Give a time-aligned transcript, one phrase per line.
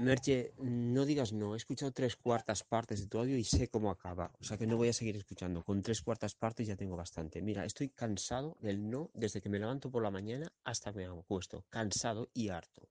[0.00, 1.52] Merche, no digas no.
[1.52, 4.32] He escuchado tres cuartas partes de tu audio y sé cómo acaba.
[4.40, 5.62] O sea que no voy a seguir escuchando.
[5.62, 7.42] Con tres cuartas partes ya tengo bastante.
[7.42, 11.04] Mira, estoy cansado del no desde que me levanto por la mañana hasta que me
[11.04, 11.66] acuesto.
[11.68, 12.88] Cansado y harto.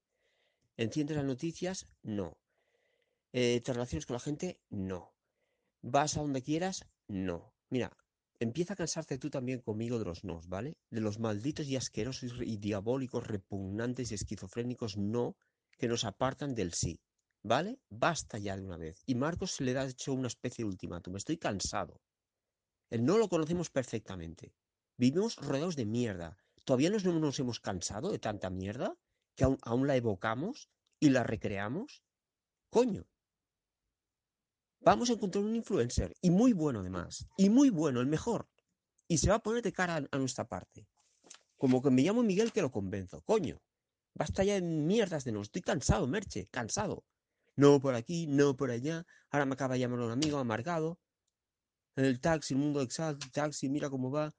[0.78, 1.88] ¿Enciendes las noticias?
[2.04, 2.38] No.
[3.34, 4.60] Eh, ¿Te relacionas con la gente?
[4.70, 5.12] No.
[5.82, 6.86] ¿Vas a donde quieras?
[7.08, 7.56] No.
[7.72, 7.92] Mira,
[8.40, 10.78] empieza a cansarte tú también conmigo de los nos, ¿vale?
[10.92, 15.36] De los malditos y asquerosos y diabólicos, repugnantes y esquizofrénicos no
[15.80, 17.00] que nos apartan del sí.
[17.42, 17.80] ¿Vale?
[17.90, 19.02] Basta ya de una vez.
[19.06, 21.16] Y Marcos se le ha hecho una especie de ultimátum.
[21.16, 22.02] Estoy cansado.
[22.90, 24.54] El no lo conocemos perfectamente.
[24.98, 26.38] Vivimos rodeados de mierda.
[26.66, 28.94] ¿Todavía no nos hemos cansado de tanta mierda?
[29.36, 32.04] ¿Que aún, aún la evocamos y la recreamos?
[32.70, 33.08] Coño.
[34.82, 36.14] Vamos a encontrar un influencer.
[36.22, 37.26] Y muy bueno además.
[37.38, 38.50] Y muy bueno, el mejor.
[39.08, 40.86] Y se va a poner de cara a, a nuestra parte.
[41.58, 43.22] Como que me llamo Miguel que lo convenzo.
[43.22, 43.62] Coño.
[44.14, 45.42] Basta ya de mierdas de no.
[45.42, 47.06] Estoy cansado, Merche, cansado.
[47.56, 49.06] No por aquí, no por allá.
[49.30, 51.00] Ahora me acaba de llamar un amigo amargado.
[51.96, 54.34] El taxi, el mundo exacto, el taxi, mira cómo va.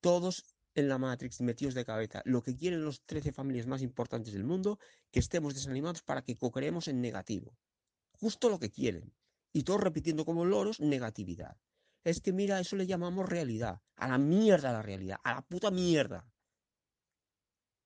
[0.00, 0.44] Todos
[0.74, 2.22] en la Matrix metidos de cabeza.
[2.24, 4.78] Lo que quieren los 13 familias más importantes del mundo,
[5.10, 7.56] que estemos desanimados para que coqueremos en negativo.
[8.12, 9.14] Justo lo que quieren.
[9.52, 11.56] Y todos repitiendo como loros negatividad.
[12.04, 13.80] Es que mira, eso le llamamos realidad.
[13.96, 15.18] A la mierda la realidad.
[15.24, 16.30] A la puta mierda.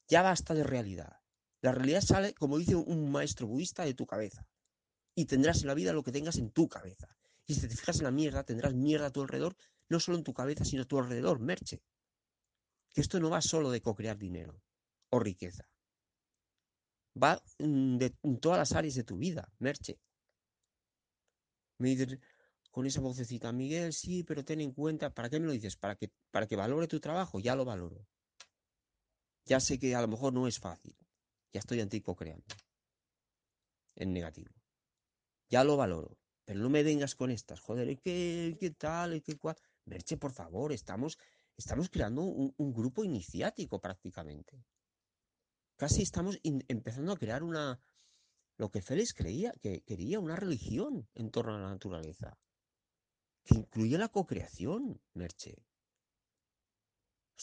[0.09, 1.22] Ya basta de realidad.
[1.63, 4.47] La realidad sale, como dice un maestro budista, de tu cabeza.
[5.15, 7.17] Y tendrás en la vida lo que tengas en tu cabeza.
[7.47, 9.57] Y si te fijas en la mierda, tendrás mierda a tu alrededor,
[9.89, 11.81] no solo en tu cabeza, sino a tu alrededor, merche.
[12.93, 14.61] Que esto no va solo de co-crear dinero
[15.11, 15.69] o riqueza.
[17.23, 20.01] Va mm, de en todas las áreas de tu vida, merche.
[21.79, 21.97] Me
[22.73, 25.77] con esa vocecita, Miguel, sí, pero ten en cuenta, ¿para qué me lo dices?
[25.77, 27.39] ¿Para que, para que valore tu trabajo?
[27.39, 28.07] Ya lo valoro.
[29.45, 30.97] Ya sé que a lo mejor no es fácil.
[31.53, 32.47] Ya estoy antico-creando.
[33.97, 34.55] En negativo.
[35.49, 36.17] Ya lo valoro.
[36.45, 37.61] Pero no me vengas con estas.
[37.61, 39.23] Joder, ¿qué, qué tal?
[39.23, 39.57] ¿Qué cual?
[39.85, 41.19] Merche, por favor, estamos,
[41.57, 44.65] estamos creando un, grupo iniciático prácticamente.
[45.77, 47.81] Casi estamos empezando a crear una.
[48.57, 52.39] Lo que Félix creía, que quería una religión en torno a la naturaleza.
[53.45, 55.57] Que incluye la co-creación, Merche.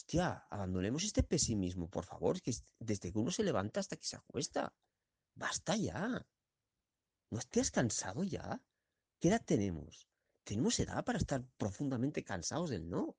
[0.00, 4.16] Hostia, abandonemos este pesimismo, por favor, que desde que uno se levanta hasta que se
[4.16, 4.74] acuesta.
[5.34, 6.26] Basta ya.
[7.28, 8.62] ¿No estés cansado ya?
[9.18, 10.08] ¿Qué edad tenemos?
[10.42, 13.18] Tenemos edad para estar profundamente cansados del no.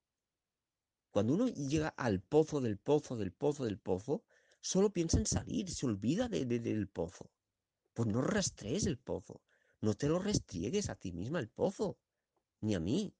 [1.11, 4.23] Cuando uno llega al pozo del pozo del pozo del pozo,
[4.59, 7.31] solo piensa en salir, se olvida de, de, del pozo.
[7.93, 9.43] Pues no rastrees el pozo,
[9.81, 11.99] no te lo restriegues a ti misma el pozo,
[12.59, 13.15] ni a mí,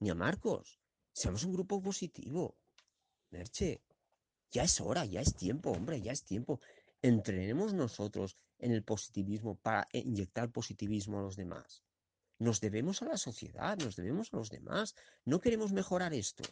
[0.00, 0.80] ni a Marcos.
[1.12, 2.56] Seamos un grupo positivo.
[3.34, 3.82] Merche,
[4.52, 6.60] ya es hora, ya es tiempo, hombre, ya es tiempo.
[7.02, 11.82] Entrenemos nosotros en el positivismo para inyectar positivismo a los demás.
[12.38, 14.94] Nos debemos a la sociedad, nos debemos a los demás.
[15.24, 16.44] No queremos mejorar esto.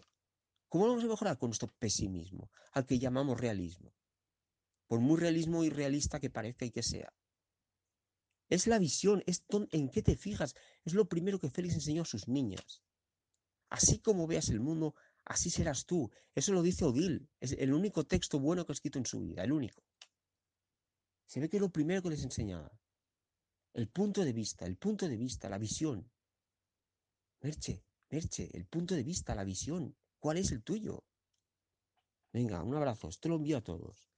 [0.68, 1.38] ¿Cómo vamos a mejorar?
[1.38, 3.94] Con nuestro pesimismo, al que llamamos realismo.
[4.88, 7.14] Por muy realismo y realista que parezca y que sea.
[8.48, 10.56] Es la visión, es en qué te fijas.
[10.84, 12.82] Es lo primero que Félix enseñó a sus niñas.
[13.72, 14.94] Así como veas el mundo,
[15.24, 16.10] así serás tú.
[16.34, 17.26] Eso lo dice Odil.
[17.40, 19.82] Es el único texto bueno que ha escrito en su vida, el único.
[21.24, 22.70] Se ve que es lo primero que les enseñaba.
[23.72, 26.12] El punto de vista, el punto de vista, la visión.
[27.40, 29.96] Merche, Merche, el punto de vista, la visión.
[30.18, 31.06] ¿Cuál es el tuyo?
[32.30, 33.08] Venga, un abrazo.
[33.08, 34.11] Esto lo envío a todos.